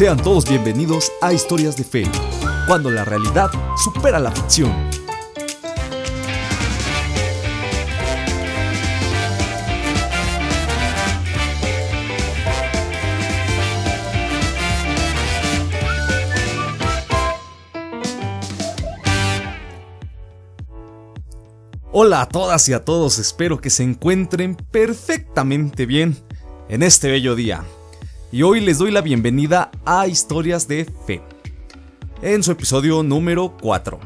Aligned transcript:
Sean 0.00 0.16
todos 0.16 0.48
bienvenidos 0.48 1.12
a 1.20 1.34
Historias 1.34 1.76
de 1.76 1.84
Fe, 1.84 2.04
cuando 2.66 2.90
la 2.90 3.04
realidad 3.04 3.50
supera 3.76 4.18
la 4.18 4.32
ficción. 4.32 4.72
Hola 21.92 22.22
a 22.22 22.28
todas 22.30 22.66
y 22.70 22.72
a 22.72 22.86
todos, 22.86 23.18
espero 23.18 23.60
que 23.60 23.68
se 23.68 23.82
encuentren 23.82 24.54
perfectamente 24.54 25.84
bien 25.84 26.16
en 26.70 26.82
este 26.82 27.10
bello 27.10 27.34
día. 27.34 27.66
Y 28.32 28.44
hoy 28.44 28.60
les 28.60 28.78
doy 28.78 28.92
la 28.92 29.00
bienvenida 29.00 29.72
a 29.84 30.06
Historias 30.06 30.68
de 30.68 30.84
Fe, 31.04 31.20
en 32.22 32.44
su 32.44 32.52
episodio 32.52 33.02
número 33.02 33.56
4. 33.60 33.98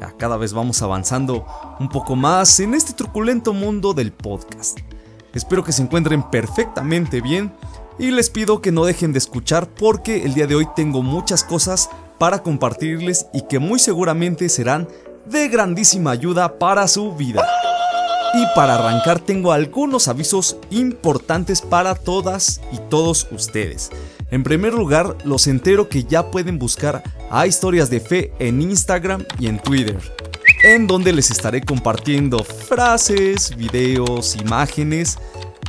Ya 0.00 0.12
cada 0.18 0.36
vez 0.36 0.52
vamos 0.52 0.82
avanzando 0.82 1.46
un 1.78 1.88
poco 1.88 2.16
más 2.16 2.58
en 2.58 2.74
este 2.74 2.92
truculento 2.92 3.52
mundo 3.52 3.94
del 3.94 4.10
podcast. 4.10 4.80
Espero 5.32 5.62
que 5.62 5.70
se 5.70 5.80
encuentren 5.80 6.28
perfectamente 6.28 7.20
bien 7.20 7.52
y 8.00 8.10
les 8.10 8.30
pido 8.30 8.60
que 8.60 8.72
no 8.72 8.84
dejen 8.84 9.12
de 9.12 9.18
escuchar 9.18 9.68
porque 9.68 10.24
el 10.24 10.34
día 10.34 10.48
de 10.48 10.56
hoy 10.56 10.66
tengo 10.74 11.02
muchas 11.02 11.44
cosas 11.44 11.88
para 12.18 12.42
compartirles 12.42 13.26
y 13.32 13.42
que 13.42 13.60
muy 13.60 13.78
seguramente 13.78 14.48
serán 14.48 14.88
de 15.26 15.48
grandísima 15.48 16.10
ayuda 16.10 16.58
para 16.58 16.88
su 16.88 17.14
vida. 17.14 17.46
Y 18.34 18.46
para 18.54 18.76
arrancar 18.76 19.20
tengo 19.20 19.52
algunos 19.52 20.08
avisos 20.08 20.56
importantes 20.70 21.60
para 21.60 21.94
todas 21.94 22.62
y 22.72 22.78
todos 22.88 23.26
ustedes. 23.30 23.90
En 24.30 24.42
primer 24.42 24.72
lugar, 24.72 25.18
los 25.24 25.46
entero 25.46 25.90
que 25.90 26.04
ya 26.04 26.30
pueden 26.30 26.58
buscar 26.58 27.02
a 27.30 27.46
historias 27.46 27.90
de 27.90 28.00
fe 28.00 28.32
en 28.38 28.62
Instagram 28.62 29.26
y 29.38 29.48
en 29.48 29.58
Twitter, 29.58 29.98
en 30.64 30.86
donde 30.86 31.12
les 31.12 31.30
estaré 31.30 31.60
compartiendo 31.60 32.42
frases, 32.42 33.54
videos, 33.54 34.34
imágenes, 34.36 35.18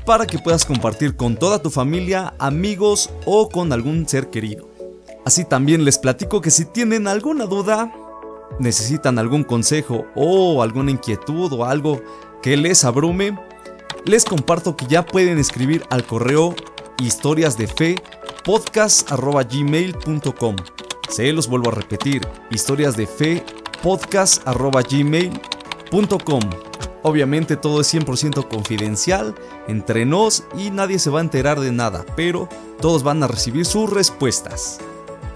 para 0.05 0.25
que 0.25 0.39
puedas 0.39 0.63
compartir 0.63 1.17
con 1.17 1.35
toda 1.35 1.61
tu 1.61 1.69
familia, 1.69 2.33
amigos 2.39 3.09
o 3.25 3.49
con 3.49 3.73
algún 3.73 4.07
ser 4.07 4.29
querido. 4.29 4.69
Así 5.25 5.43
también 5.43 5.83
les 5.83 5.97
platico 5.97 6.39
que 6.39 6.51
si 6.51 6.63
tienen 6.63 7.07
alguna 7.07 7.45
duda, 7.45 7.93
necesitan 8.59 9.19
algún 9.19 9.43
consejo 9.43 10.05
o 10.15 10.61
alguna 10.61 10.91
inquietud 10.91 11.51
o 11.53 11.65
algo 11.65 12.01
que 12.43 12.55
les 12.57 12.83
abrume, 12.83 13.39
les 14.05 14.25
comparto 14.25 14.75
que 14.75 14.85
ya 14.85 15.05
pueden 15.05 15.37
escribir 15.39 15.85
al 15.89 16.05
correo 16.05 16.53
historias 17.01 17.57
de 17.57 17.67
fe 17.67 17.95
podcast.gmail.com. 18.43 20.55
Se 21.09 21.31
los 21.31 21.47
vuelvo 21.47 21.69
a 21.69 21.75
repetir, 21.75 22.27
historias 22.51 22.97
de 22.97 23.07
fe 23.07 23.45
podcast.gmail.com. 23.81 26.41
Obviamente 27.01 27.55
todo 27.57 27.81
es 27.81 27.91
100% 27.93 28.47
confidencial 28.47 29.35
entre 29.67 30.05
nos 30.05 30.43
y 30.57 30.69
nadie 30.69 30.99
se 30.99 31.09
va 31.09 31.19
a 31.19 31.23
enterar 31.23 31.61
de 31.61 31.71
nada, 31.71 32.05
pero 32.15 32.47
todos 32.81 33.03
van 33.03 33.23
a 33.23 33.27
recibir 33.27 33.65
sus 33.65 33.89
respuestas. 33.89 34.79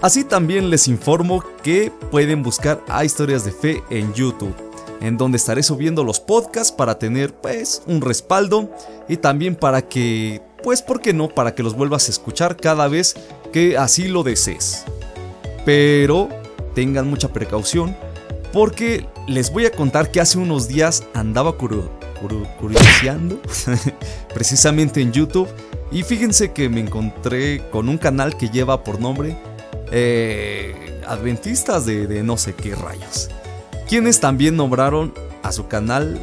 Así 0.02 0.24
también 0.24 0.68
les 0.70 0.86
informo 0.88 1.42
que 1.62 1.90
pueden 2.10 2.42
buscar 2.42 2.82
a 2.88 3.04
Historias 3.04 3.44
de 3.44 3.52
Fe 3.52 3.84
en 3.90 4.14
YouTube, 4.14 4.54
en 5.00 5.16
donde 5.16 5.36
estaré 5.36 5.62
subiendo 5.62 6.04
los 6.04 6.20
podcasts 6.20 6.72
para 6.72 6.98
tener 6.98 7.34
pues 7.34 7.82
un 7.86 8.00
respaldo 8.00 8.70
y 9.08 9.16
también 9.16 9.54
para 9.54 9.82
que, 9.82 10.42
pues 10.62 10.82
por 10.82 11.00
qué 11.00 11.12
no, 11.12 11.28
para 11.28 11.54
que 11.54 11.62
los 11.62 11.74
vuelvas 11.74 12.08
a 12.08 12.10
escuchar 12.10 12.56
cada 12.56 12.88
vez 12.88 13.14
que 13.52 13.76
así 13.76 14.08
lo 14.08 14.22
desees. 14.22 14.84
Pero 15.64 16.28
tengan 16.74 17.08
mucha 17.08 17.28
precaución 17.32 17.96
porque 18.52 19.06
les 19.26 19.52
voy 19.52 19.66
a 19.66 19.72
contar 19.72 20.10
que 20.10 20.20
hace 20.20 20.38
unos 20.38 20.68
días 20.68 21.04
andaba 21.14 21.56
curioseando 21.56 23.40
precisamente 24.34 25.00
en 25.00 25.12
YouTube 25.12 25.48
y 25.90 26.02
fíjense 26.02 26.52
que 26.52 26.68
me 26.68 26.80
encontré 26.80 27.62
con 27.70 27.88
un 27.88 27.98
canal 27.98 28.36
que 28.36 28.48
lleva 28.48 28.84
por 28.84 29.00
nombre 29.00 29.36
eh, 29.90 31.00
adventistas 31.06 31.86
de, 31.86 32.22
no 32.22 32.36
sé 32.36 32.54
qué 32.54 32.74
rayos. 32.74 33.30
Quienes 33.88 34.20
también 34.20 34.54
nombraron 34.54 35.14
a 35.42 35.50
su 35.50 35.66
canal, 35.66 36.22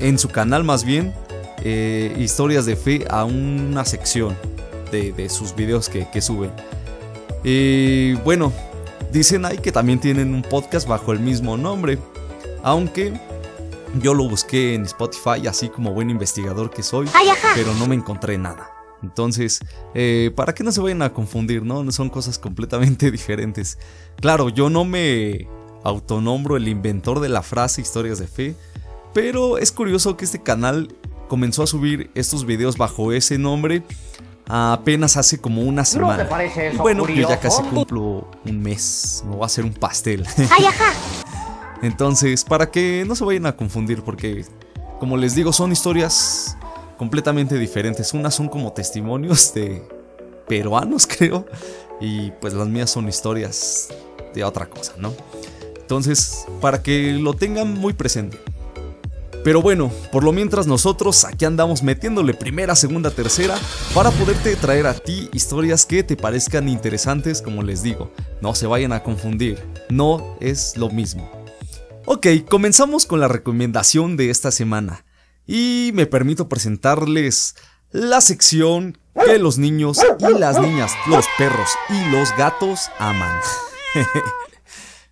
en 0.00 0.18
su 0.18 0.28
canal 0.28 0.64
más 0.64 0.84
bien, 0.84 1.14
eh, 1.64 2.14
historias 2.18 2.66
de 2.66 2.76
fe 2.76 3.06
a 3.08 3.24
una 3.24 3.86
sección 3.86 4.36
de, 4.92 5.28
sus 5.30 5.56
videos 5.56 5.88
que, 5.88 6.20
suben. 6.20 6.52
Y 7.42 8.12
bueno, 8.16 8.52
dicen 9.12 9.46
ahí 9.46 9.56
que 9.56 9.72
también 9.72 9.98
tienen 9.98 10.34
un 10.34 10.42
podcast 10.42 10.86
bajo 10.86 11.12
el 11.12 11.20
mismo 11.20 11.56
nombre. 11.56 11.98
Aunque 12.62 13.18
yo 14.02 14.12
lo 14.12 14.28
busqué 14.28 14.74
en 14.74 14.84
Spotify, 14.84 15.46
así 15.48 15.70
como 15.70 15.94
buen 15.94 16.10
investigador 16.10 16.68
que 16.68 16.82
soy, 16.82 17.08
pero 17.54 17.72
no 17.74 17.86
me 17.86 17.94
encontré 17.94 18.36
nada. 18.36 18.70
Entonces, 19.02 19.60
eh, 19.94 20.32
para 20.36 20.54
que 20.54 20.64
no 20.64 20.70
se 20.72 20.82
vayan 20.82 21.00
a 21.00 21.14
confundir, 21.14 21.62
¿no? 21.62 21.90
Son 21.92 22.10
cosas 22.10 22.38
completamente 22.38 23.10
diferentes. 23.10 23.78
Claro, 24.20 24.50
yo 24.50 24.68
no 24.68 24.84
me 24.84 25.48
autonombro 25.88 26.56
el 26.56 26.68
inventor 26.68 27.20
de 27.20 27.28
la 27.28 27.42
frase 27.42 27.80
historias 27.80 28.18
de 28.18 28.26
fe, 28.26 28.54
pero 29.14 29.58
es 29.58 29.72
curioso 29.72 30.16
que 30.16 30.24
este 30.24 30.42
canal 30.42 30.94
comenzó 31.28 31.62
a 31.62 31.66
subir 31.66 32.10
estos 32.14 32.44
videos 32.44 32.76
bajo 32.76 33.12
ese 33.12 33.38
nombre 33.38 33.82
apenas 34.48 35.16
hace 35.16 35.38
como 35.38 35.62
una 35.62 35.84
semana. 35.84 36.28
bueno, 36.78 37.08
yo 37.08 37.28
ya 37.28 37.40
casi 37.40 37.62
cumplo 37.62 38.28
un 38.44 38.60
mes, 38.62 39.22
me 39.26 39.32
voy 39.32 39.42
a 39.42 39.46
hacer 39.46 39.64
un 39.64 39.74
pastel. 39.74 40.24
Entonces, 41.82 42.44
para 42.44 42.70
que 42.70 43.04
no 43.06 43.14
se 43.14 43.24
vayan 43.24 43.46
a 43.46 43.56
confundir, 43.56 44.02
porque 44.02 44.44
como 44.98 45.16
les 45.16 45.34
digo, 45.34 45.52
son 45.52 45.72
historias 45.72 46.56
completamente 46.96 47.58
diferentes. 47.58 48.14
Unas 48.14 48.34
son 48.34 48.48
como 48.48 48.72
testimonios 48.72 49.52
de 49.52 49.86
peruanos, 50.48 51.06
creo, 51.18 51.46
y 52.00 52.30
pues 52.32 52.54
las 52.54 52.68
mías 52.68 52.90
son 52.90 53.08
historias 53.08 53.88
de 54.34 54.44
otra 54.44 54.66
cosa, 54.66 54.94
¿no? 54.98 55.12
Entonces, 55.86 56.46
para 56.60 56.82
que 56.82 57.12
lo 57.12 57.34
tengan 57.34 57.74
muy 57.74 57.92
presente. 57.92 58.40
Pero 59.44 59.62
bueno, 59.62 59.92
por 60.10 60.24
lo 60.24 60.32
mientras 60.32 60.66
nosotros 60.66 61.24
aquí 61.24 61.44
andamos 61.44 61.84
metiéndole 61.84 62.34
primera, 62.34 62.74
segunda, 62.74 63.12
tercera 63.12 63.56
para 63.94 64.10
poderte 64.10 64.56
traer 64.56 64.88
a 64.88 64.94
ti 64.94 65.30
historias 65.32 65.86
que 65.86 66.02
te 66.02 66.16
parezcan 66.16 66.68
interesantes, 66.68 67.40
como 67.40 67.62
les 67.62 67.84
digo. 67.84 68.10
No 68.40 68.56
se 68.56 68.66
vayan 68.66 68.92
a 68.92 69.04
confundir, 69.04 69.62
no 69.88 70.36
es 70.40 70.76
lo 70.76 70.90
mismo. 70.90 71.30
Ok, 72.04 72.26
comenzamos 72.48 73.06
con 73.06 73.20
la 73.20 73.28
recomendación 73.28 74.16
de 74.16 74.30
esta 74.30 74.50
semana 74.50 75.04
y 75.46 75.92
me 75.94 76.06
permito 76.06 76.48
presentarles 76.48 77.54
la 77.92 78.20
sección 78.20 78.98
que 79.24 79.38
los 79.38 79.56
niños 79.58 80.00
y 80.18 80.36
las 80.36 80.60
niñas, 80.60 80.90
los 81.06 81.26
perros 81.38 81.70
y 81.88 82.10
los 82.10 82.36
gatos 82.36 82.90
aman. 82.98 83.38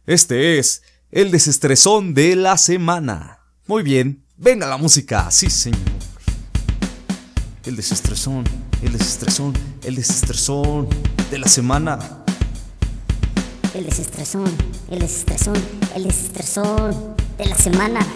Este 0.06 0.58
es 0.58 0.82
el 1.10 1.30
desestresón 1.30 2.12
de 2.12 2.36
la 2.36 2.58
semana. 2.58 3.40
Muy 3.66 3.82
bien, 3.82 4.22
venga 4.36 4.66
la 4.66 4.76
música, 4.76 5.30
sí 5.30 5.48
señor. 5.48 5.80
El 7.64 7.76
desestresón, 7.76 8.44
el 8.82 8.92
desestresón, 8.92 9.54
el 9.82 9.96
desestresón 9.96 10.88
de 11.30 11.38
la 11.38 11.48
semana. 11.48 12.24
El 13.72 13.86
desestresón, 13.86 14.52
el 14.90 14.98
desestresón, 14.98 15.56
el 15.94 16.04
desestresón 16.04 17.16
de 17.38 17.46
la 17.46 17.56
semana 17.56 18.06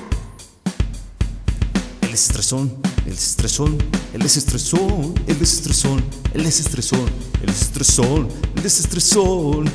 el 2.03 2.12
desestresón, 2.12 2.77
el 3.06 3.12
desestresón, 3.12 3.78
el 4.13 4.22
desestresón, 4.22 5.15
el 5.27 5.39
desestresón, 5.39 6.04
el 6.34 6.45
desestresón, 6.45 7.10
el 7.41 7.47
desestresón, 7.47 8.28
el 8.57 8.63
desestresón. 8.63 9.71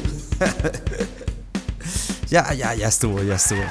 Ya, 2.33 2.51
ya, 2.55 2.73
ya 2.73 2.87
estuvo, 2.87 3.21
ya 3.21 3.35
estuvo. 3.35 3.61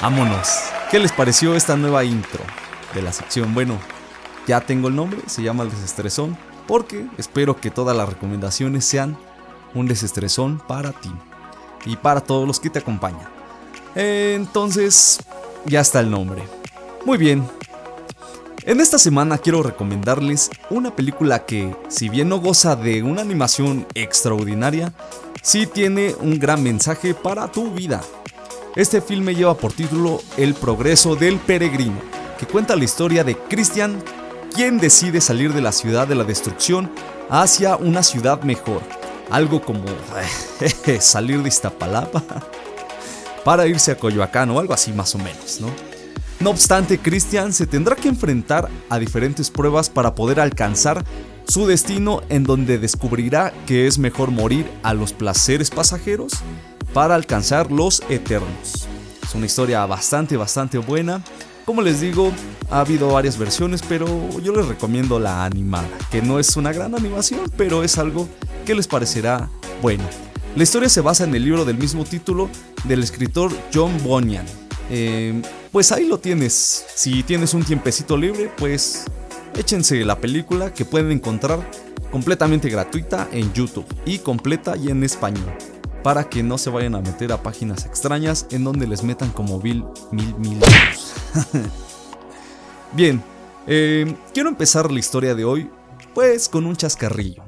Vámonos. 0.00 0.48
¿Qué 0.88 1.00
les 1.00 1.10
pareció 1.10 1.56
esta 1.56 1.76
nueva 1.76 2.04
intro 2.04 2.44
de 2.94 3.02
la 3.02 3.12
sección? 3.12 3.52
Bueno, 3.54 3.76
ya 4.46 4.60
tengo 4.60 4.86
el 4.86 4.94
nombre, 4.94 5.18
se 5.26 5.42
llama 5.42 5.64
el 5.64 5.70
desestresón, 5.70 6.38
porque 6.68 7.04
espero 7.18 7.56
que 7.56 7.72
todas 7.72 7.96
las 7.96 8.08
recomendaciones 8.08 8.84
sean 8.84 9.18
un 9.74 9.88
desestresón 9.88 10.62
para 10.68 10.92
ti 10.92 11.12
y 11.86 11.96
para 11.96 12.20
todos 12.20 12.46
los 12.46 12.60
que 12.60 12.70
te 12.70 12.78
acompañan. 12.78 13.28
Entonces, 13.96 15.18
ya 15.64 15.80
está 15.80 15.98
el 15.98 16.08
nombre. 16.08 16.44
Muy 17.04 17.18
bien. 17.18 17.44
En 18.66 18.80
esta 18.80 18.98
semana 18.98 19.36
quiero 19.36 19.62
recomendarles 19.62 20.50
una 20.70 20.96
película 20.96 21.44
que, 21.44 21.76
si 21.88 22.08
bien 22.08 22.30
no 22.30 22.40
goza 22.40 22.76
de 22.76 23.02
una 23.02 23.20
animación 23.20 23.86
extraordinaria, 23.94 24.94
sí 25.42 25.66
tiene 25.66 26.14
un 26.18 26.38
gran 26.38 26.62
mensaje 26.62 27.12
para 27.12 27.52
tu 27.52 27.72
vida. 27.72 28.00
Este 28.74 29.02
filme 29.02 29.34
lleva 29.34 29.54
por 29.54 29.74
título 29.74 30.22
El 30.38 30.54
progreso 30.54 31.14
del 31.14 31.36
peregrino, 31.40 32.00
que 32.38 32.46
cuenta 32.46 32.74
la 32.74 32.84
historia 32.84 33.22
de 33.22 33.36
Christian, 33.36 34.02
quien 34.54 34.78
decide 34.78 35.20
salir 35.20 35.52
de 35.52 35.60
la 35.60 35.70
ciudad 35.70 36.08
de 36.08 36.14
la 36.14 36.24
destrucción 36.24 36.90
hacia 37.28 37.76
una 37.76 38.02
ciudad 38.02 38.44
mejor. 38.44 38.80
Algo 39.30 39.60
como 39.60 39.84
salir 41.00 41.42
de 41.42 41.48
Iztapalapa 41.50 42.22
para 43.44 43.66
irse 43.66 43.92
a 43.92 43.98
Coyoacán 43.98 44.48
o 44.52 44.58
algo 44.58 44.72
así 44.72 44.90
más 44.94 45.14
o 45.14 45.18
menos, 45.18 45.60
¿no? 45.60 45.93
No 46.44 46.50
obstante, 46.50 46.98
Christian 46.98 47.54
se 47.54 47.66
tendrá 47.66 47.96
que 47.96 48.06
enfrentar 48.06 48.68
a 48.90 48.98
diferentes 48.98 49.48
pruebas 49.48 49.88
para 49.88 50.14
poder 50.14 50.40
alcanzar 50.40 51.02
su 51.48 51.66
destino 51.66 52.20
en 52.28 52.44
donde 52.44 52.76
descubrirá 52.76 53.54
que 53.66 53.86
es 53.86 53.96
mejor 53.96 54.30
morir 54.30 54.70
a 54.82 54.92
los 54.92 55.14
placeres 55.14 55.70
pasajeros 55.70 56.34
para 56.92 57.14
alcanzar 57.14 57.72
los 57.72 58.02
eternos. 58.10 58.86
Es 59.22 59.34
una 59.34 59.46
historia 59.46 59.86
bastante, 59.86 60.36
bastante 60.36 60.76
buena. 60.76 61.24
Como 61.64 61.80
les 61.80 62.02
digo, 62.02 62.30
ha 62.70 62.80
habido 62.80 63.08
varias 63.08 63.38
versiones, 63.38 63.80
pero 63.88 64.06
yo 64.40 64.54
les 64.54 64.66
recomiendo 64.66 65.18
la 65.18 65.46
animada, 65.46 65.88
que 66.10 66.20
no 66.20 66.38
es 66.38 66.58
una 66.58 66.74
gran 66.74 66.94
animación, 66.94 67.50
pero 67.56 67.82
es 67.82 67.96
algo 67.96 68.28
que 68.66 68.74
les 68.74 68.86
parecerá 68.86 69.48
bueno. 69.80 70.04
La 70.56 70.62
historia 70.62 70.90
se 70.90 71.00
basa 71.00 71.24
en 71.24 71.34
el 71.34 71.42
libro 71.42 71.64
del 71.64 71.78
mismo 71.78 72.04
título 72.04 72.50
del 72.84 73.02
escritor 73.02 73.50
John 73.72 73.96
Bunyan. 74.04 74.44
Eh, 74.90 75.40
pues 75.74 75.90
ahí 75.90 76.06
lo 76.06 76.18
tienes. 76.18 76.84
Si 76.94 77.24
tienes 77.24 77.52
un 77.52 77.64
tiempecito 77.64 78.16
libre, 78.16 78.48
pues 78.56 79.06
échense 79.58 80.04
la 80.04 80.20
película 80.20 80.72
que 80.72 80.84
pueden 80.84 81.10
encontrar 81.10 81.68
completamente 82.12 82.68
gratuita 82.68 83.28
en 83.32 83.52
YouTube 83.52 83.84
y 84.06 84.18
completa 84.18 84.76
y 84.76 84.90
en 84.90 85.02
español. 85.02 85.52
Para 86.04 86.28
que 86.28 86.44
no 86.44 86.58
se 86.58 86.70
vayan 86.70 86.94
a 86.94 87.00
meter 87.00 87.32
a 87.32 87.42
páginas 87.42 87.86
extrañas 87.86 88.46
en 88.52 88.62
donde 88.62 88.86
les 88.86 89.02
metan 89.02 89.30
como 89.32 89.58
mil, 89.58 89.84
mil, 90.12 90.32
mil 90.36 90.60
Bien, 92.92 93.20
eh, 93.66 94.14
quiero 94.32 94.50
empezar 94.50 94.92
la 94.92 95.00
historia 95.00 95.34
de 95.34 95.44
hoy 95.44 95.68
pues 96.14 96.48
con 96.48 96.66
un 96.66 96.76
chascarrillo. 96.76 97.42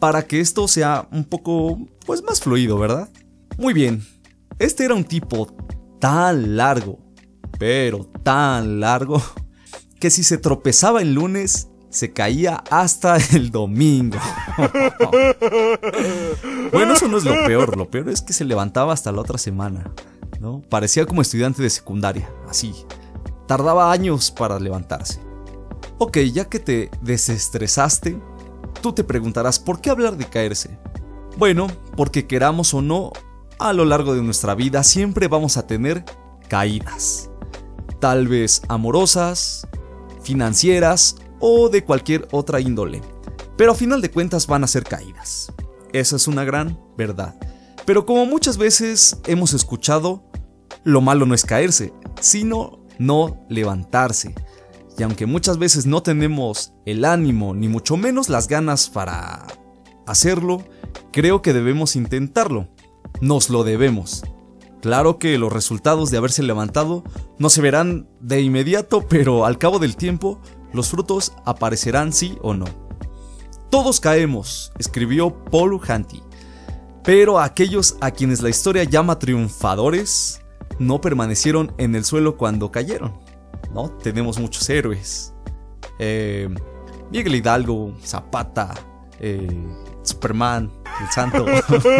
Para 0.00 0.24
que 0.24 0.40
esto 0.40 0.66
sea 0.66 1.06
un 1.12 1.22
poco 1.22 1.78
pues 2.04 2.24
más 2.24 2.40
fluido, 2.40 2.76
¿verdad? 2.76 3.08
Muy 3.56 3.72
bien, 3.72 4.04
este 4.58 4.84
era 4.84 4.96
un 4.96 5.04
tipo 5.04 5.46
tan 6.00 6.56
largo, 6.56 6.98
pero 7.60 8.06
tan 8.22 8.80
largo, 8.80 9.22
que 10.00 10.08
si 10.08 10.24
se 10.24 10.38
tropezaba 10.38 11.02
el 11.02 11.12
lunes, 11.12 11.68
se 11.90 12.10
caía 12.10 12.64
hasta 12.70 13.18
el 13.34 13.50
domingo. 13.50 14.16
bueno, 16.72 16.94
eso 16.94 17.06
no 17.06 17.18
es 17.18 17.24
lo 17.24 17.34
peor, 17.44 17.76
lo 17.76 17.90
peor 17.90 18.08
es 18.08 18.22
que 18.22 18.32
se 18.32 18.46
levantaba 18.46 18.94
hasta 18.94 19.12
la 19.12 19.20
otra 19.20 19.36
semana, 19.36 19.92
¿no? 20.40 20.62
Parecía 20.70 21.04
como 21.04 21.20
estudiante 21.20 21.62
de 21.62 21.68
secundaria, 21.68 22.30
así. 22.48 22.72
Tardaba 23.46 23.92
años 23.92 24.30
para 24.30 24.58
levantarse. 24.58 25.20
Ok, 25.98 26.16
ya 26.32 26.46
que 26.46 26.60
te 26.60 26.90
desestresaste, 27.02 28.18
tú 28.80 28.94
te 28.94 29.04
preguntarás 29.04 29.58
por 29.58 29.82
qué 29.82 29.90
hablar 29.90 30.16
de 30.16 30.24
caerse. 30.24 30.78
Bueno, 31.36 31.66
porque 31.94 32.26
queramos 32.26 32.72
o 32.72 32.80
no, 32.80 33.12
a 33.58 33.74
lo 33.74 33.84
largo 33.84 34.14
de 34.14 34.22
nuestra 34.22 34.54
vida 34.54 34.82
siempre 34.82 35.28
vamos 35.28 35.58
a 35.58 35.66
tener 35.66 36.06
caídas. 36.48 37.29
Tal 38.00 38.28
vez 38.28 38.62
amorosas, 38.68 39.68
financieras 40.22 41.16
o 41.38 41.68
de 41.68 41.84
cualquier 41.84 42.26
otra 42.32 42.60
índole. 42.60 43.02
Pero 43.56 43.72
a 43.72 43.74
final 43.74 44.00
de 44.00 44.10
cuentas 44.10 44.46
van 44.46 44.64
a 44.64 44.68
ser 44.68 44.84
caídas. 44.84 45.52
Esa 45.92 46.16
es 46.16 46.26
una 46.26 46.44
gran 46.44 46.80
verdad. 46.96 47.38
Pero 47.84 48.06
como 48.06 48.24
muchas 48.24 48.56
veces 48.56 49.18
hemos 49.26 49.52
escuchado, 49.52 50.24
lo 50.84 51.00
malo 51.00 51.26
no 51.26 51.34
es 51.34 51.44
caerse, 51.44 51.92
sino 52.20 52.80
no 52.98 53.44
levantarse. 53.48 54.34
Y 54.96 55.02
aunque 55.02 55.26
muchas 55.26 55.58
veces 55.58 55.86
no 55.86 56.02
tenemos 56.02 56.72
el 56.86 57.04
ánimo 57.04 57.54
ni 57.54 57.68
mucho 57.68 57.96
menos 57.96 58.28
las 58.28 58.48
ganas 58.48 58.88
para 58.88 59.46
hacerlo, 60.06 60.64
creo 61.12 61.42
que 61.42 61.52
debemos 61.52 61.96
intentarlo. 61.96 62.68
Nos 63.20 63.50
lo 63.50 63.64
debemos. 63.64 64.22
Claro 64.80 65.18
que 65.18 65.36
los 65.38 65.52
resultados 65.52 66.10
de 66.10 66.16
haberse 66.16 66.42
levantado 66.42 67.04
no 67.38 67.50
se 67.50 67.60
verán 67.60 68.08
de 68.20 68.40
inmediato, 68.40 69.06
pero 69.08 69.44
al 69.44 69.58
cabo 69.58 69.78
del 69.78 69.96
tiempo 69.96 70.40
los 70.72 70.88
frutos 70.88 71.32
aparecerán 71.44 72.12
sí 72.12 72.38
o 72.42 72.54
no. 72.54 72.66
Todos 73.70 74.00
caemos, 74.00 74.72
escribió 74.78 75.44
Paul 75.44 75.80
Hanty, 75.86 76.22
pero 77.04 77.38
aquellos 77.38 77.96
a 78.00 78.10
quienes 78.10 78.40
la 78.40 78.48
historia 78.48 78.84
llama 78.84 79.18
triunfadores 79.18 80.40
no 80.78 81.00
permanecieron 81.00 81.72
en 81.78 81.94
el 81.94 82.04
suelo 82.04 82.36
cuando 82.36 82.70
cayeron. 82.72 83.12
¿no? 83.72 83.90
Tenemos 83.90 84.38
muchos 84.38 84.68
héroes. 84.70 85.34
Eh, 85.98 86.48
Miguel 87.10 87.34
Hidalgo, 87.34 87.94
Zapata, 88.04 88.74
eh, 89.18 89.46
Superman, 90.02 90.70
el 91.00 91.10
santo. 91.10 91.46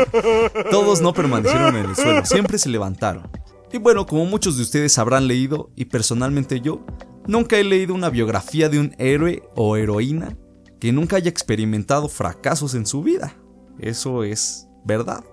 Todos 0.70 1.00
no 1.00 1.12
permanecieron 1.12 1.76
en 1.76 1.90
el 1.90 1.96
suelo, 1.96 2.24
siempre 2.24 2.58
se 2.58 2.68
levantaron. 2.68 3.28
Y 3.72 3.78
bueno, 3.78 4.06
como 4.06 4.26
muchos 4.26 4.56
de 4.56 4.62
ustedes 4.62 4.98
habrán 4.98 5.28
leído, 5.28 5.70
y 5.76 5.84
personalmente 5.86 6.60
yo, 6.60 6.84
nunca 7.26 7.56
he 7.56 7.64
leído 7.64 7.94
una 7.94 8.10
biografía 8.10 8.68
de 8.68 8.80
un 8.80 8.94
héroe 8.98 9.42
o 9.54 9.76
heroína 9.76 10.36
que 10.80 10.92
nunca 10.92 11.16
haya 11.16 11.30
experimentado 11.30 12.08
fracasos 12.08 12.74
en 12.74 12.86
su 12.86 13.02
vida. 13.02 13.36
Eso 13.78 14.24
es 14.24 14.66
verdad. 14.84 15.24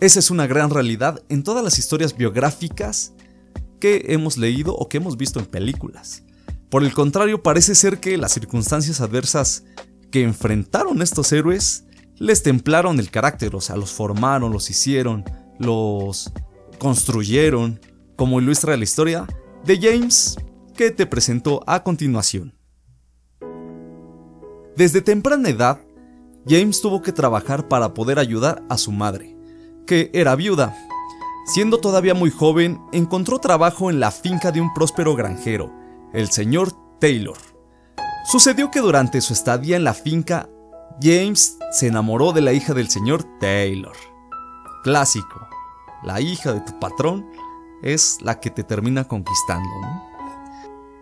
Esa 0.00 0.18
es 0.18 0.30
una 0.30 0.46
gran 0.46 0.70
realidad 0.70 1.22
en 1.28 1.42
todas 1.42 1.64
las 1.64 1.78
historias 1.78 2.16
biográficas 2.16 3.14
que 3.80 4.06
hemos 4.08 4.36
leído 4.36 4.74
o 4.74 4.88
que 4.88 4.98
hemos 4.98 5.16
visto 5.16 5.38
en 5.38 5.46
películas. 5.46 6.24
Por 6.68 6.84
el 6.84 6.92
contrario, 6.92 7.42
parece 7.42 7.74
ser 7.74 7.98
que 7.98 8.16
las 8.16 8.32
circunstancias 8.32 9.00
adversas 9.00 9.64
que 10.10 10.22
enfrentaron 10.22 11.02
estos 11.02 11.32
héroes 11.32 11.84
les 12.20 12.42
templaron 12.42 13.00
el 13.00 13.10
carácter, 13.10 13.56
o 13.56 13.60
sea, 13.62 13.76
los 13.76 13.92
formaron, 13.92 14.52
los 14.52 14.68
hicieron, 14.68 15.24
los 15.58 16.30
construyeron, 16.78 17.80
como 18.14 18.40
ilustra 18.40 18.76
la 18.76 18.84
historia 18.84 19.26
de 19.64 19.80
James 19.80 20.36
que 20.76 20.90
te 20.90 21.06
presento 21.06 21.62
a 21.66 21.82
continuación. 21.82 22.54
Desde 24.76 25.00
temprana 25.00 25.48
edad, 25.48 25.80
James 26.46 26.82
tuvo 26.82 27.00
que 27.00 27.12
trabajar 27.12 27.68
para 27.68 27.94
poder 27.94 28.18
ayudar 28.18 28.62
a 28.68 28.76
su 28.76 28.92
madre, 28.92 29.34
que 29.86 30.10
era 30.12 30.36
viuda. 30.36 30.76
Siendo 31.46 31.80
todavía 31.80 32.12
muy 32.12 32.30
joven, 32.30 32.78
encontró 32.92 33.38
trabajo 33.38 33.90
en 33.90 33.98
la 33.98 34.10
finca 34.10 34.52
de 34.52 34.60
un 34.60 34.74
próspero 34.74 35.16
granjero, 35.16 35.72
el 36.12 36.30
señor 36.30 36.72
Taylor. 36.98 37.38
Sucedió 38.30 38.70
que 38.70 38.80
durante 38.80 39.22
su 39.22 39.32
estadía 39.32 39.76
en 39.76 39.84
la 39.84 39.94
finca 39.94 40.50
James 40.98 41.56
se 41.70 41.86
enamoró 41.86 42.32
de 42.32 42.40
la 42.40 42.52
hija 42.52 42.74
del 42.74 42.90
señor 42.90 43.24
Taylor. 43.38 43.96
Clásico. 44.82 45.48
La 46.02 46.20
hija 46.20 46.52
de 46.52 46.60
tu 46.60 46.78
patrón 46.78 47.26
es 47.82 48.18
la 48.20 48.40
que 48.40 48.50
te 48.50 48.64
termina 48.64 49.04
conquistando, 49.04 49.68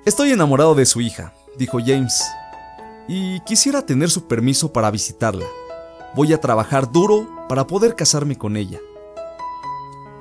Estoy 0.04 0.30
enamorado 0.30 0.74
de 0.74 0.86
su 0.86 1.00
hija, 1.02 1.34
dijo 1.58 1.78
James, 1.84 2.24
y 3.08 3.40
quisiera 3.40 3.84
tener 3.84 4.08
su 4.08 4.26
permiso 4.26 4.72
para 4.72 4.90
visitarla. 4.90 5.44
Voy 6.14 6.32
a 6.32 6.40
trabajar 6.40 6.90
duro 6.90 7.28
para 7.48 7.66
poder 7.66 7.94
casarme 7.94 8.38
con 8.38 8.56
ella. 8.56 8.78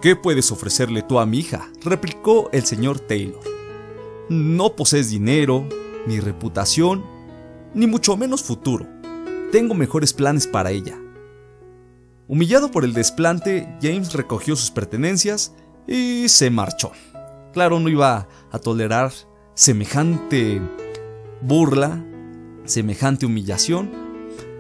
¿Qué 0.02 0.16
puedes 0.16 0.52
ofrecerle 0.52 1.04
tú 1.04 1.20
a 1.20 1.26
mi 1.26 1.40
hija? 1.40 1.70
replicó 1.84 2.50
el 2.52 2.66
señor 2.66 3.00
Taylor. 3.00 3.40
No 4.28 4.76
posees 4.76 5.10
dinero, 5.10 5.66
ni 6.06 6.20
reputación, 6.20 7.06
ni 7.74 7.88
mucho 7.88 8.18
menos 8.18 8.44
futuro 8.44 8.97
tengo 9.52 9.74
mejores 9.74 10.14
planes 10.14 10.48
para 10.48 10.72
ella. 10.72 10.98
Humillado 12.28 12.72
por 12.72 12.84
el 12.84 12.94
desplante, 12.94 13.74
James 13.82 14.14
recogió 14.14 14.56
sus 14.56 14.72
pertenencias 14.72 15.54
y 15.88 16.28
se 16.28 16.50
marchó. 16.50 16.92
Claro, 17.54 17.80
no 17.80 17.90
iba 17.90 18.28
a 18.52 18.60
tolerar 18.60 19.12
semejante 19.54 20.62
burla, 21.42 22.04
semejante 22.66 23.26
humillación. 23.26 23.90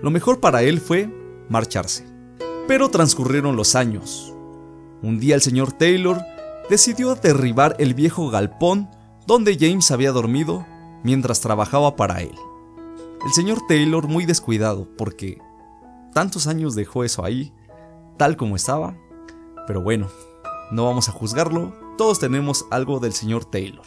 Lo 0.01 0.11
mejor 0.11 0.39
para 0.39 0.63
él 0.63 0.79
fue 0.79 1.09
marcharse. 1.49 2.05
Pero 2.67 2.89
transcurrieron 2.89 3.55
los 3.55 3.75
años. 3.75 4.33
Un 5.01 5.19
día 5.19 5.35
el 5.35 5.41
señor 5.41 5.73
Taylor 5.73 6.21
decidió 6.69 7.15
derribar 7.15 7.75
el 7.79 7.93
viejo 7.93 8.29
galpón 8.29 8.89
donde 9.25 9.57
James 9.59 9.91
había 9.91 10.11
dormido 10.11 10.65
mientras 11.03 11.41
trabajaba 11.41 11.95
para 11.95 12.21
él. 12.21 12.35
El 13.25 13.31
señor 13.33 13.59
Taylor 13.67 14.07
muy 14.07 14.25
descuidado 14.25 14.87
porque 14.97 15.39
tantos 16.13 16.47
años 16.47 16.75
dejó 16.75 17.03
eso 17.03 17.23
ahí, 17.25 17.53
tal 18.17 18.37
como 18.37 18.55
estaba. 18.55 18.95
Pero 19.65 19.81
bueno, 19.81 20.07
no 20.71 20.85
vamos 20.85 21.09
a 21.09 21.11
juzgarlo, 21.11 21.73
todos 21.97 22.19
tenemos 22.19 22.65
algo 22.71 22.99
del 22.99 23.13
señor 23.13 23.45
Taylor. 23.45 23.85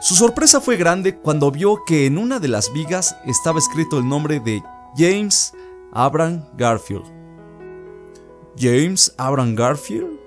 Su 0.00 0.14
sorpresa 0.14 0.60
fue 0.60 0.76
grande 0.76 1.18
cuando 1.18 1.50
vio 1.50 1.84
que 1.84 2.06
en 2.06 2.18
una 2.18 2.38
de 2.38 2.48
las 2.48 2.72
vigas 2.72 3.16
estaba 3.26 3.58
escrito 3.58 3.98
el 3.98 4.08
nombre 4.08 4.40
de 4.40 4.62
James 4.96 5.52
Abraham 5.92 6.44
Garfield. 6.56 7.04
¿James 8.58 9.14
Abraham 9.16 9.54
Garfield? 9.54 10.20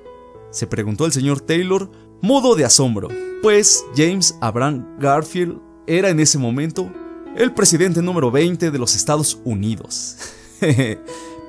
se 0.53 0.68
preguntó 0.68 1.08
el 1.08 1.12
señor 1.12 1.42
Taylor, 1.42 1.89
mudo 2.22 2.56
de 2.56 2.63
asombro, 2.63 3.10
pues 3.42 3.84
James 3.98 4.38
Abraham 4.39 4.86
Garfield 5.00 5.60
era 5.88 6.10
en 6.10 6.20
ese 6.20 6.38
momento 6.38 6.92
el 7.36 7.52
presidente 7.54 8.02
número 8.02 8.32
20 8.32 8.72
de 8.72 8.80
los 8.80 8.96
Estados 8.96 9.40
Unidos. 9.44 10.18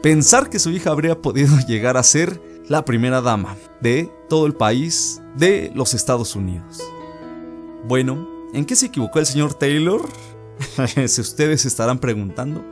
Pensar 0.03 0.51
que 0.51 0.59
su 0.59 0.71
hija 0.71 0.91
habría 0.91 1.21
podido 1.21 1.59
llegar 1.69 1.97
a 1.97 2.03
ser 2.03 2.41
la 2.69 2.85
primera 2.85 3.21
dama 3.21 3.57
de 3.81 4.11
todo 4.29 4.47
el 4.47 4.55
país 4.55 5.21
de 5.37 5.71
los 5.75 5.95
Estados 5.95 6.35
Unidos. 6.37 6.81
Bueno, 7.87 8.27
¿en 8.55 8.65
qué 8.65 8.77
se 8.77 8.87
equivocó 8.87 9.19
el 9.19 9.27
señor 9.27 9.55
Taylor? 9.55 10.03
si 11.07 11.21
ustedes 11.21 11.65
estarán 11.67 11.99
preguntando. 11.99 12.65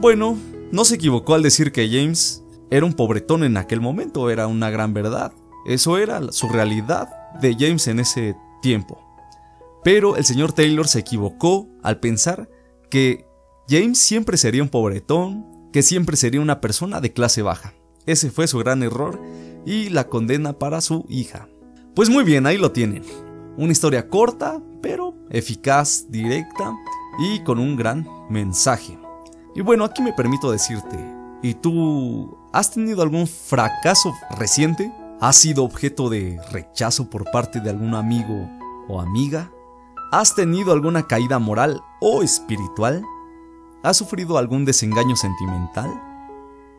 Bueno, 0.00 0.36
no 0.72 0.84
se 0.84 0.96
equivocó 0.96 1.34
al 1.34 1.42
decir 1.42 1.70
que 1.70 1.88
James 1.88 2.42
era 2.70 2.86
un 2.86 2.94
pobretón 2.94 3.44
en 3.44 3.56
aquel 3.56 3.80
momento, 3.80 4.30
era 4.30 4.46
una 4.46 4.70
gran 4.70 4.94
verdad. 4.94 5.32
Eso 5.66 5.98
era 5.98 6.32
su 6.32 6.48
realidad 6.48 7.08
de 7.40 7.54
James 7.58 7.86
en 7.86 8.00
ese 8.00 8.36
tiempo. 8.62 9.09
Pero 9.82 10.16
el 10.16 10.24
señor 10.24 10.52
Taylor 10.52 10.86
se 10.88 11.00
equivocó 11.00 11.68
al 11.82 12.00
pensar 12.00 12.48
que 12.90 13.26
James 13.68 13.98
siempre 13.98 14.36
sería 14.36 14.62
un 14.62 14.68
pobretón, 14.68 15.46
que 15.72 15.82
siempre 15.82 16.16
sería 16.16 16.40
una 16.40 16.60
persona 16.60 17.00
de 17.00 17.12
clase 17.12 17.42
baja. 17.42 17.74
Ese 18.06 18.30
fue 18.30 18.48
su 18.48 18.58
gran 18.58 18.82
error 18.82 19.20
y 19.64 19.88
la 19.90 20.08
condena 20.08 20.54
para 20.54 20.80
su 20.80 21.06
hija. 21.08 21.48
Pues 21.94 22.10
muy 22.10 22.24
bien, 22.24 22.46
ahí 22.46 22.58
lo 22.58 22.72
tienen. 22.72 23.04
Una 23.56 23.72
historia 23.72 24.08
corta, 24.08 24.60
pero 24.82 25.14
eficaz, 25.30 26.06
directa 26.08 26.76
y 27.18 27.40
con 27.40 27.58
un 27.58 27.76
gran 27.76 28.06
mensaje. 28.28 28.98
Y 29.54 29.60
bueno, 29.60 29.84
aquí 29.84 30.02
me 30.02 30.12
permito 30.12 30.50
decirte, 30.50 30.96
¿y 31.42 31.54
tú 31.54 32.36
has 32.52 32.70
tenido 32.70 33.02
algún 33.02 33.26
fracaso 33.26 34.12
reciente? 34.38 34.92
¿Has 35.20 35.36
sido 35.36 35.64
objeto 35.64 36.08
de 36.08 36.40
rechazo 36.50 37.10
por 37.10 37.30
parte 37.30 37.60
de 37.60 37.70
algún 37.70 37.94
amigo 37.94 38.48
o 38.88 39.00
amiga? 39.00 39.50
¿Has 40.12 40.34
tenido 40.34 40.72
alguna 40.72 41.06
caída 41.06 41.38
moral 41.38 41.84
o 42.00 42.24
espiritual? 42.24 43.04
¿Has 43.84 43.96
sufrido 43.96 44.38
algún 44.38 44.64
desengaño 44.64 45.14
sentimental? 45.14 45.88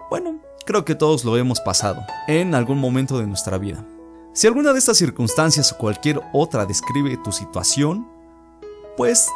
Bueno, 0.10 0.42
creo 0.66 0.84
que 0.84 0.96
todos 0.96 1.24
lo 1.24 1.38
hemos 1.38 1.62
pasado 1.62 2.02
en 2.28 2.54
algún 2.54 2.78
momento 2.78 3.18
de 3.20 3.28
nuestra 3.28 3.58
vida. 3.58 3.86
Si 4.34 4.48
alguna 4.48 4.74
de 4.74 4.80
estas 4.80 4.98
circunstancias 4.98 5.72
o 5.72 5.78
cualquier 5.78 6.22
otra 6.34 6.66
describe 6.66 7.16
tu 7.24 7.32
situación, 7.32 8.06
pues 8.98 9.30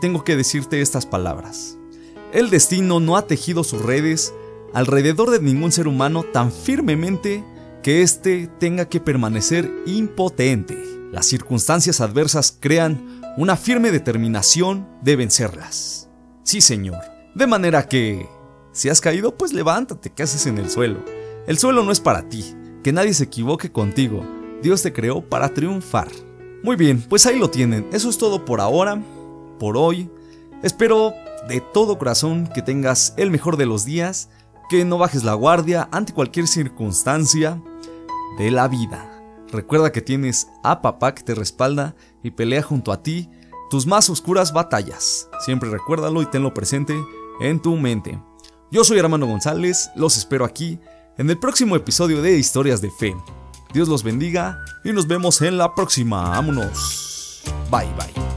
tengo 0.00 0.22
que 0.22 0.36
decirte 0.36 0.80
estas 0.80 1.04
palabras. 1.04 1.76
El 2.32 2.50
destino 2.50 3.00
no 3.00 3.16
ha 3.16 3.26
tejido 3.26 3.64
sus 3.64 3.82
redes 3.82 4.32
alrededor 4.74 5.30
de 5.30 5.40
ningún 5.40 5.72
ser 5.72 5.88
humano 5.88 6.22
tan 6.22 6.52
firmemente 6.52 7.44
que 7.82 8.02
éste 8.02 8.48
tenga 8.60 8.88
que 8.88 9.00
permanecer 9.00 9.68
impotente. 9.86 10.99
Las 11.12 11.26
circunstancias 11.26 12.00
adversas 12.00 12.56
crean 12.58 13.20
una 13.36 13.56
firme 13.56 13.90
determinación 13.90 14.88
de 15.02 15.16
vencerlas. 15.16 16.08
Sí, 16.44 16.60
señor. 16.60 17.00
De 17.34 17.46
manera 17.46 17.88
que, 17.88 18.28
si 18.72 18.88
has 18.88 19.00
caído, 19.00 19.36
pues 19.36 19.52
levántate, 19.52 20.10
¿qué 20.10 20.22
haces 20.22 20.46
en 20.46 20.58
el 20.58 20.70
suelo? 20.70 21.04
El 21.46 21.58
suelo 21.58 21.82
no 21.82 21.90
es 21.90 22.00
para 22.00 22.28
ti, 22.28 22.54
que 22.84 22.92
nadie 22.92 23.12
se 23.14 23.24
equivoque 23.24 23.72
contigo. 23.72 24.24
Dios 24.62 24.82
te 24.82 24.92
creó 24.92 25.20
para 25.20 25.52
triunfar. 25.52 26.08
Muy 26.62 26.76
bien, 26.76 27.02
pues 27.02 27.26
ahí 27.26 27.38
lo 27.38 27.50
tienen. 27.50 27.88
Eso 27.92 28.08
es 28.08 28.18
todo 28.18 28.44
por 28.44 28.60
ahora, 28.60 29.02
por 29.58 29.76
hoy. 29.76 30.10
Espero 30.62 31.12
de 31.48 31.60
todo 31.60 31.98
corazón 31.98 32.48
que 32.54 32.62
tengas 32.62 33.14
el 33.16 33.30
mejor 33.30 33.56
de 33.56 33.66
los 33.66 33.84
días, 33.84 34.28
que 34.68 34.84
no 34.84 34.98
bajes 34.98 35.24
la 35.24 35.34
guardia 35.34 35.88
ante 35.90 36.12
cualquier 36.12 36.46
circunstancia 36.46 37.60
de 38.38 38.50
la 38.52 38.68
vida. 38.68 39.09
Recuerda 39.52 39.92
que 39.92 40.00
tienes 40.00 40.48
a 40.62 40.80
papá 40.82 41.14
que 41.14 41.22
te 41.22 41.34
respalda 41.34 41.94
y 42.22 42.30
pelea 42.30 42.62
junto 42.62 42.92
a 42.92 43.02
ti 43.02 43.28
tus 43.70 43.86
más 43.86 44.10
oscuras 44.10 44.52
batallas. 44.52 45.28
Siempre 45.40 45.70
recuérdalo 45.70 46.22
y 46.22 46.26
tenlo 46.26 46.52
presente 46.54 46.94
en 47.40 47.60
tu 47.60 47.76
mente. 47.76 48.20
Yo 48.70 48.84
soy 48.84 48.98
Armando 48.98 49.26
González, 49.26 49.90
los 49.96 50.16
espero 50.16 50.44
aquí 50.44 50.78
en 51.18 51.28
el 51.30 51.38
próximo 51.38 51.76
episodio 51.76 52.22
de 52.22 52.36
Historias 52.36 52.80
de 52.80 52.90
Fe. 52.90 53.16
Dios 53.72 53.88
los 53.88 54.02
bendiga 54.02 54.58
y 54.84 54.92
nos 54.92 55.06
vemos 55.06 55.40
en 55.42 55.58
la 55.58 55.74
próxima. 55.74 56.30
Vámonos. 56.30 57.42
Bye 57.70 57.88
bye. 57.96 58.29